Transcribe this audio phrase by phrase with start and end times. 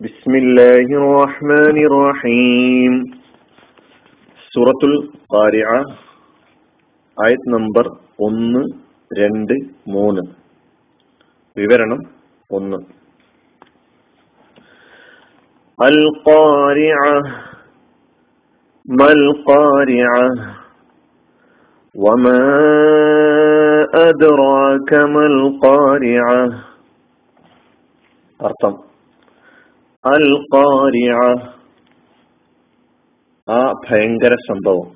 [0.00, 2.92] بسم الله الرحمن الرحيم
[4.52, 4.94] സൂറത്തുൽ
[5.32, 5.68] ഖാരിഅ
[7.16, 7.86] ആയത് നമ്പർ
[8.26, 8.62] ഒന്ന്
[9.10, 9.54] രണ്ട്
[9.94, 10.22] മൂന്ന്
[11.56, 12.00] വിവരണം
[12.50, 12.78] ഒന്ന്
[15.78, 17.04] അൽ ഖാരിഅ
[18.88, 20.16] മൽ ഖാരിഅ
[21.94, 22.42] وما
[24.04, 26.40] أدراك ما القارعة
[28.40, 28.72] അർത്ഥം
[30.07, 30.27] അൽ
[33.49, 34.87] ആ ഭയങ്കര സംഭവം.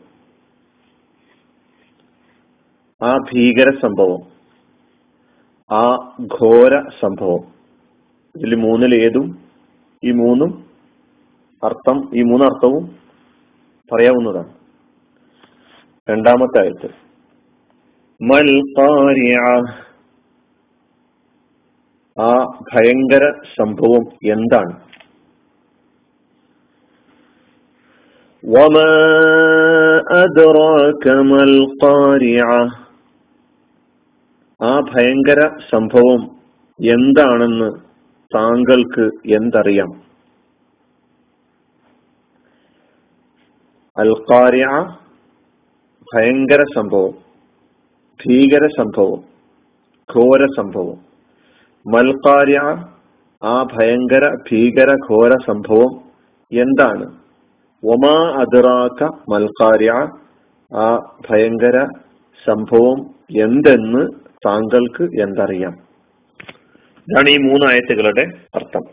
[3.03, 4.21] ആ ഭീകര സംഭവം.
[5.77, 5.81] ആ
[6.23, 7.43] ഘോര സംഭവം.
[8.35, 9.27] ഇതിൽ മൂന്നിൽ ഏതും
[10.03, 10.65] ഈ മൂന്നും
[11.63, 12.83] അർത്ഥം ഈ മൂന്നർത്ഥവും
[13.91, 14.53] പറയാവുന്നതാണ്.
[16.09, 16.89] രണ്ടാമത്തെ ആയത്ത്
[18.23, 18.49] മൽ
[22.21, 22.29] ആ
[22.73, 23.25] ഭയങ്കര
[23.59, 24.03] സംഭവം
[24.33, 24.91] എന്താണ്?
[28.44, 28.92] وما
[30.16, 32.62] أدراك ما القارعة
[34.60, 36.20] ആ ഭയങ്കര സംഭവം
[36.80, 37.68] എന്താണെന്ന്
[38.32, 39.04] താങ്കൾക്ക്
[39.36, 39.90] എന്തറിയാം
[43.96, 44.64] അൽക്കാര്യ
[46.08, 47.14] ഭയങ്കര സംഭവം
[48.20, 49.20] ഭീകര സംഭവം
[50.08, 50.98] ഘോര സംഭവം
[51.86, 52.58] മൽക്കാര്യ
[53.42, 55.92] ആ ഭയങ്കര ഭീകര ഘോര സംഭവം
[56.52, 57.06] എന്താണ്
[57.83, 59.91] ഒമാ അതിറാക്ക മൽക്കാര്യ
[60.71, 61.77] ആ ഭയങ്കര
[62.45, 62.99] സംഭവം
[63.41, 64.07] എന്തെന്ന്
[64.47, 65.73] താങ്കൾക്ക് എന്തറിയാം?
[67.07, 68.21] ഇതാണ് ഈ മൂന്നായത്തുകളുടെ
[68.55, 68.83] അർത്ഥം.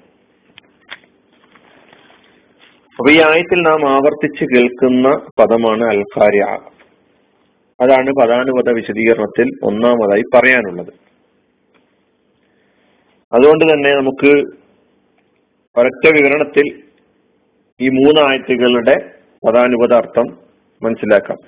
[2.99, 5.09] അപ്പൊ ഈ ആയത്തിൽ നാം ആവർത്തിച്ച് കേൾക്കുന്ന
[5.39, 6.45] പദമാണ് അൽക്കാര്യ
[7.81, 10.93] അതാണ് പദാനുപത വിശദീകരണത്തിൽ ഒന്നാമതായി പറയാനുള്ളത്.
[13.33, 14.33] അതുകൊണ്ട് തന്നെ നമുക്ക്
[15.77, 16.88] ഒരൊറ്റ വിവരണത്തിൽ
[17.81, 19.15] ഈ മൂന്നായത്തുകളുടെ
[19.47, 20.39] പദാനുപത അർത്ഥം
[20.83, 21.39] മനസ്സിലാക്കാം.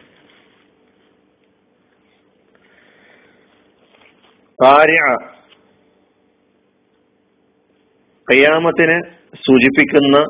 [4.65, 5.01] കാര്യ
[8.31, 9.01] കയ്യാമത്തിനെ
[9.35, 10.25] സൂചിപ്പിക്കുന്ന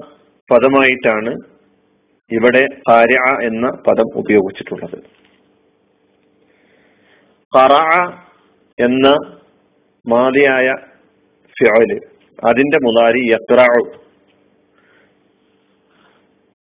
[0.51, 1.31] പദമായിട്ടാണ്
[2.33, 5.03] ഇവിടെ കാര്യ എന്ന പദം ഉപയോഗിച്ചിട്ടുള്ളത്.
[7.59, 7.75] കറ
[8.85, 9.09] എന്ന
[10.09, 10.75] മാതിയായ
[11.59, 12.01] ഫിയൽ
[12.45, 14.10] അതിന്റെ മുതാരി യക്റാഉ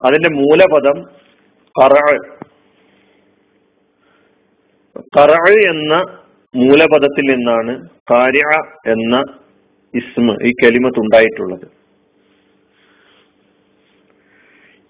[0.02, 1.02] അതിന്റെ മൂലപദം
[1.82, 1.94] കറ
[5.18, 5.32] കറ
[5.70, 5.94] എന്ന
[6.54, 8.42] മൂലപദത്തിൽ നിന്നാണ് കാര്യ
[8.90, 9.16] എന്ന
[9.94, 11.66] ഇസ്മ ഈ കലിമത്ത് ഉണ്ടായിട്ടുള്ളത്.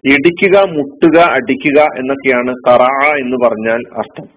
[0.05, 2.83] ഇടിക്കുക മുട്ടുക അടിക്കുക എന്നൊക്കെയാണ് കറ
[3.21, 4.29] എന്ന് പറഞ്ഞാൽ അർത്ഥം.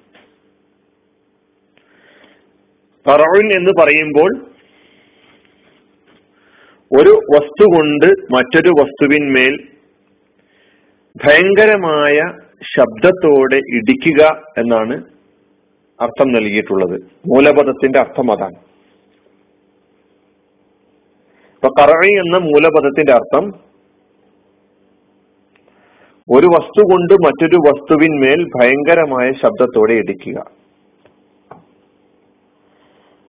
[3.06, 4.32] കറവിൻ എന്ന് പറയുമ്പോൾ
[6.92, 9.73] ഒരു വസ്തു കൊണ്ട് മറ്റൊരു വസ്തുവിന്മേൽ
[11.16, 12.18] ഭയങ്കരമായ
[12.78, 15.04] ശബ്ദത്തോടെ ഇടിക്കുക എന്നാണ്
[16.02, 17.02] അർത്ഥം നൽകിയിട്ടുള്ളത്.
[17.28, 18.56] മൂലപദത്തിന്റെ അർത്ഥം അതാണ്.
[21.56, 23.54] ഇപ്പൊ കറഴി എന്ന മൂലപദത്തിന്റെ അർത്ഥം
[26.30, 30.46] ഒരു വസ്തു കൊണ്ട് മറ്റൊരു വസ്തുവിന്മേൽ ഭയങ്കരമായ ശബ്ദത്തോടെ ഇടിക്കുക.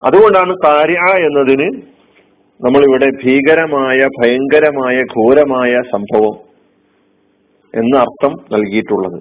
[0.02, 1.82] അതുകൊണ്ടാണ് കാര്യ എന്നതിന്
[2.64, 6.49] നമ്മളിവിടെ ഭീകരമായ ഭയങ്കരമായ ഘോരമായ സംഭവം
[7.74, 9.18] എന്ന അർത്ഥം നൽകിയിട്ടുള്ളത്.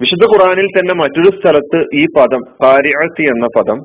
[0.00, 3.78] വിശുദ്ധ ഖുറാനിൽ തന്നെ മറ്റൊരു സ്ഥലത്ത് ഈ പദം കാര്യാഴ്ത്തി എന്ന പദം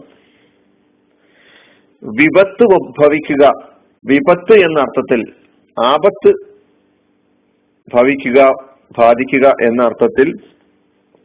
[2.03, 2.65] വിപത്ത്
[2.99, 3.45] ഭവിക്കുക
[4.05, 5.21] വിപത്ത് എന്ന അർത്ഥത്തിൽ
[5.77, 6.31] ആപത്ത്
[7.93, 8.39] ഭവിക്കുക
[8.99, 10.29] ബാധിക്കുക എന്ന അർത്ഥത്തിൽ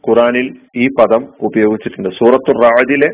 [0.03, 2.09] ഖുറാനിൽ ഈ പദം ഉപയോഗിച്ചിട്ടുണ്ട്.
[2.09, 3.09] സൂറത്തു റാജിലെ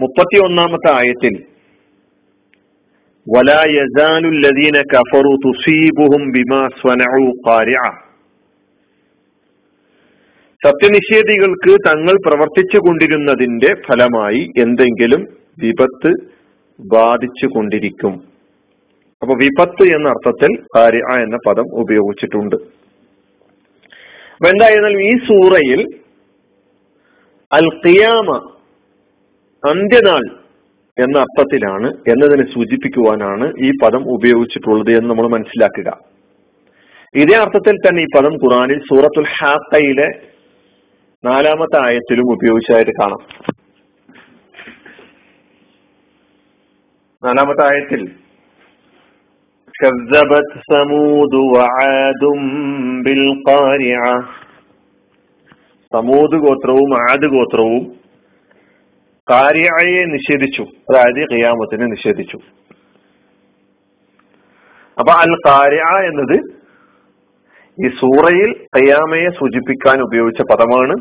[0.00, 1.34] മുപ്പത്തി ഒന്നാമത്തെ ആയത്തിൽ
[3.27, 7.91] ولا يزال الذين كفروا تصيبهم بما صنعوا قارعة
[10.61, 15.21] സത്യനിഷേധികൾക്ക് തങ്ങൾ പ്രവർത്തിച്ചു കൊണ്ടിരുന്നതിന്റെ ഫലമായി എന്തെങ്കിലും
[15.57, 16.11] വിപത്ത്
[16.79, 18.13] ബാധിച്ചു കൊണ്ടിരിക്കും
[19.21, 22.55] അപ്പൊ വിപത്ത് എന്ന അർത്ഥത്തിൽ കാര്യ എന്ന പദം ഉപയോഗിച്ചിട്ടുണ്ട്
[24.33, 25.81] അപ്പൊ എന്തായിരുന്നാലും ഈ സൂറയിൽ
[27.51, 28.29] അൽ ഖിയാമ
[29.63, 30.23] അന്ത്യനാൾ
[30.97, 35.89] എന്ന അർത്ഥത്തിലാണ് എന്നതിനെ സൂചിപ്പിക്കുവാനാണ് ഈ പദം ഉപയോഗിച്ചിട്ടുള്ളത് എന്ന് നമ്മൾ മനസ്സിലാക്കുക
[37.15, 40.09] ഇതേ അർത്ഥത്തിൽ തന്നെ ഈ പദം ഖുറാനിൽ സൂറത്തുൽ ഹാത്തയിലെ
[41.23, 43.23] നാലാമത്തെ ആയത്തിലും ഉപയോഗിച്ചതായിട്ട് കാണാം
[47.23, 48.03] നാലാമത്തെ ആയത്തിൽ
[49.75, 52.23] كذبت ثمود وعاد
[53.05, 54.15] بالقارعة
[55.91, 57.81] സമൂത് ഗോത്രവും ആദ് ഗോത്രവും
[59.30, 60.62] കാര്യയെ നിഷേധിച്ചു.
[60.62, 62.38] അതായത് ഖിയാമത്തിനെ നിഷേധിച്ചു.
[64.98, 66.58] അപ്പൊ അൽ കാരിയ എന്നത്
[67.84, 70.96] ഈ സൂറയിൽ കയ്യാമയെ സൂചിപ്പിക്കാൻ ഉപയോഗിച്ച പദമാണ്.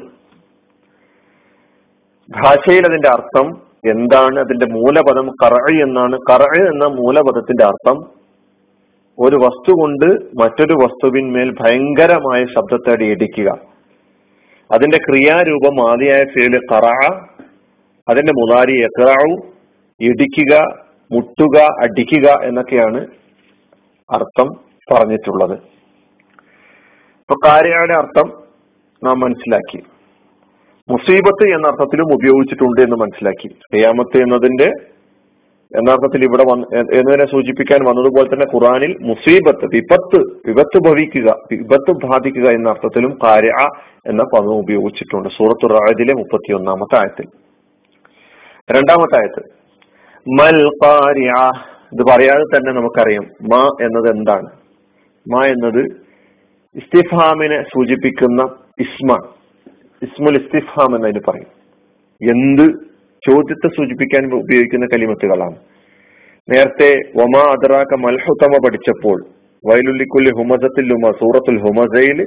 [2.30, 3.48] ഭാഷയിൽ അതിന്റെ അർത്ഥം
[3.92, 4.40] എന്താണ്?
[4.40, 6.20] അതിന്റെ മൂലപദം കറ എന്നാണ്.
[6.30, 8.18] കറ എന്ന മൂലപദത്തിന്റെ അർത്ഥം
[9.20, 10.06] ഒരു വസ്തു കൊണ്ട്
[10.42, 13.50] മറ്റൊരു വസ്തുവിന്മേൽ ഭയങ്കരമായ ശബ്ദത്തോടെ ഇടിക്കുക.
[14.74, 16.86] അതിന്റെ ക്രിയാരൂപം ആദ്യമായ ഫീൽ കറ
[18.10, 19.32] അതിന്റെ മുതാരി എക്രാവു
[20.02, 20.54] ഇടിക്കുക
[21.12, 23.08] മുട്ടുക അടിക്കുക എന്നൊക്കെയാണ്
[24.10, 24.48] അർത്ഥം
[24.92, 25.54] പറഞ്ഞിട്ടുള്ളത്.
[27.22, 28.28] ഇപ്പൊ കാര്യയുടെ അർത്ഥം
[29.04, 29.80] നാം മനസ്സിലാക്കി.
[30.92, 33.48] മുസീബത്ത് എന്ന അർത്ഥത്തിലും ഉപയോഗിച്ചിട്ടുണ്ട് എന്ന് മനസ്സിലാക്കി.
[33.48, 34.70] ഖിയാമത്ത് എന്നതിന്റെ
[35.78, 36.66] എന്നർത്ഥത്തിൽ ഇവിടെ വന്ന്
[36.98, 43.52] എന്നതിനെ സൂചിപ്പിക്കാൻ വന്നതുപോലെ തന്നെ ഖുറാനിൽ മുസീബത്ത് വിപത്ത് വിപത്ത് ഭവിക്കുക വിപത്ത് ബാധിക്കുക എന്ന അർത്ഥത്തിലും കാര്യ
[44.12, 45.30] എന്ന പദം ഉപയോഗിച്ചിട്ടുണ്ട്.
[45.30, 47.47] സൂറത്തു റായതിലെ മുപ്പത്തി ഒന്നാമത്തെ ആയത്തിൽ.
[48.72, 49.42] രണ്ടാമത്തെ ആയത്ത്
[50.30, 50.58] മൽ
[51.94, 53.26] ഇത് പറയാതെ തന്നെ നമുക്കറിയാം.
[53.42, 54.50] മ എന്നത് എന്താണ്?
[55.34, 55.84] മ എന്നത്
[56.76, 58.42] ഇസ്തിഫാമിനെ സൂചിപ്പിക്കുന്ന
[58.80, 59.14] ഇസ്മ.
[60.02, 61.48] ഇസ്മുൽ ഇസ്തിഫാം എന്നതിന് പറയും.
[62.32, 62.66] എന്ത്
[63.30, 65.56] ചോദ്യത്തെ സൂചിപ്പിക്കാൻ ഉപയോഗിക്കുന്ന കലിമത്തുകളാണ്.
[66.50, 66.90] നേരത്തെ
[67.22, 69.26] ഒമാ അദറാക്ക മൽഹുത്തമ പഠിച്ചപ്പോൾ
[69.66, 72.22] വയലുള്ളിക്കുല്ലി ഹുമസത്തിൽ ഉമ സൂറത്തുൽ ഹുമസയിൽ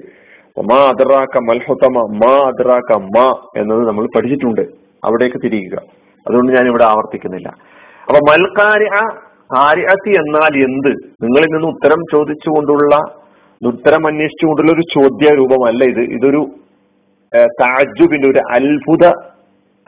[0.57, 4.61] ഒമാ അദറാക്ക മൽഹുത്തമ മാ അദറാക്ക മാ എന്നത് നമ്മൾ പഠിച്ചിട്ടുണ്ട്.
[5.05, 6.00] അവിടേക്ക് തിരിയുക.
[6.27, 7.49] അതുകൊണ്ട് ഞാൻ ഇവിടെ ആവർത്തിക്കുന്നില്ല.
[8.01, 9.21] അപ്പൊ മൽക്കാര്യ
[9.57, 10.93] കാര്യത്തി എന്നാൽ എന്ത്?
[11.25, 13.21] നിങ്ങളിൽ നിന്ന് ഉത്തരം ചോദിച്ചുകൊണ്ടുള്ള
[13.67, 16.01] ഉത്തരം അന്വേഷിച്ചുകൊണ്ടുള്ള ഒരു ചോദ്യ രൂപമല്ല ഇത്.
[16.01, 16.47] ഇതൊരു
[17.47, 19.07] താജുബിന്റെ ഒരു അത്ഭുത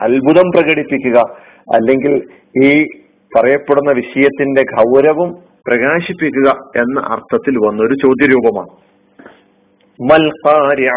[0.01, 1.19] അത്ഭുതം പ്രകടിപ്പിക്കുക.
[1.73, 2.13] അല്ലെങ്കിൽ
[2.63, 2.83] ഈ
[3.35, 5.31] പറയപ്പെടുന്ന വിഷയത്തിന്റെ ഗൗരവം
[5.67, 8.73] പ്രകാശിപ്പിക്കുക എന്ന അർത്ഥത്തിൽ വന്ന ഒരു ചോദ്യരൂപമാണ്.
[10.11, 10.89] മൽഖാരിയ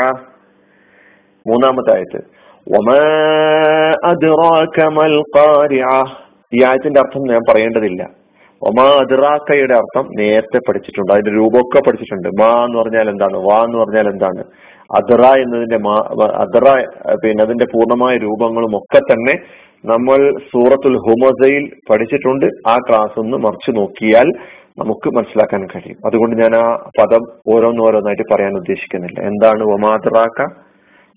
[1.48, 2.20] മൂന്നാമത്തെ ആയത്ത്.
[2.68, 2.72] ഈ
[6.64, 8.08] ആയത്തിന്റെ അർത്ഥം ഞാൻ പറയേണ്ടതില്ല.
[8.62, 11.12] ഒമാ അദ്റാക്കയുടെ അർത്ഥം നേരത്തെ പഠിച്ചിട്ടുണ്ട്.
[11.12, 12.28] അതിന്റെ രൂപമൊക്കെ പഠിച്ചിട്ടുണ്ട്.
[12.28, 13.36] മാ എന്ന് പറഞ്ഞാൽ എന്താണ്?
[13.36, 14.44] വാ എന്ന് പറഞ്ഞാൽ എന്താണ്?
[14.96, 15.94] അദറ എന്നതിന്റെ മാ
[16.34, 16.84] അദറ
[17.24, 19.40] പിന്നെ അതിന്റെ പൂർണമായ രൂപങ്ങളും ഒക്കെ തന്നെ
[19.84, 22.46] നമ്മൾ സൂറത്തുൽ ഹുമസയിൽ പഠിച്ചിട്ടുണ്ട്.
[22.46, 24.32] ആ ക്ലാസ് ഒന്ന് മറിച്ചു നോക്കിയാൽ
[24.78, 25.96] നമുക്ക് മനസ്സിലാക്കാൻ കഴിയും.
[26.06, 29.20] അതുകൊണ്ട് ഞാൻ ആ പദം ഓരോന്നോരോന്നായിട്ട് പറയാൻ ഉദ്ദേശിക്കുന്നില്ല.
[29.20, 29.62] എന്താണ്?
[29.62, 30.48] ഒമാദറാക്ക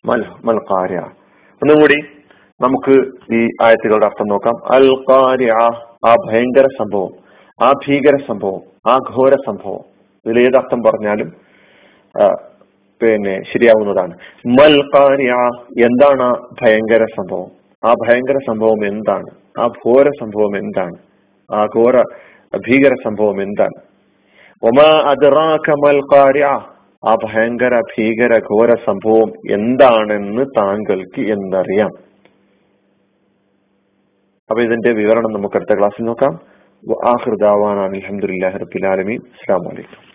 [0.06, 1.02] മൽ മൽക്കാര്യ
[1.64, 1.96] ഒന്നുകൂടി
[2.62, 2.94] നമുക്ക്
[3.36, 4.56] ഈ ആയത്തുകളുടെ അർത്ഥം നോക്കാം.
[4.76, 5.52] അൽ കാര്യ
[6.10, 7.12] ആ ഭയങ്കര സംഭവം
[7.60, 8.62] ആ ഭീകര സംഭവം
[8.92, 9.82] ആ ഘോര സംഭവം.
[10.26, 11.30] ഇതിൽ ഏതർത്ഥം പറഞ്ഞാലും
[13.02, 14.14] പിന്നെ ശരിയാവുന്നതാണ്.
[14.60, 15.32] മൽ കാര്യ
[15.88, 17.50] എന്താണ് ആ ഭയങ്കര സംഭവം?
[17.84, 19.30] ആ ഭയങ്കര സംഭവം എന്താണ്?
[19.62, 20.98] ആ ഘോര സംഭവം എന്താണ്?
[21.50, 21.96] ആ ഘോര
[22.68, 23.80] ഭീകര സംഭവം എന്താണ്?
[24.70, 26.46] ഒമാ അദ്റാക മൽ കാര്യ
[27.04, 31.92] ആ ഭയങ്കര ഭീകര ഘോര സംഭവം എന്താണെന്ന് താങ്കൾക്ക് എന്തറിയാം
[34.50, 36.34] അപ്പൊ ഇതിന്റെ വിവരണം നമുക്ക് അടുത്ത ക്ലാസ്സിൽ നോക്കാം.
[37.06, 40.09] ആഹൃദാവാൻ അലഹമുല്ലാ റബിലാലമീൻ അസ്സാം വലൈക്കും